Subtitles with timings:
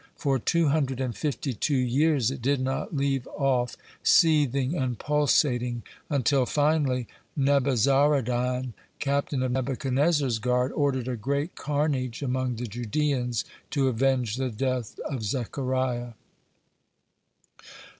[0.15, 5.83] For two hundred and fifty two years it did not leave off seething and pulsating,
[6.09, 13.89] until, finally, Nebuzaradan, captain of Nebuchadnezzar's guard, ordered a great carnage among the Judeans, to
[13.89, 16.13] avenge the death of Zechariah.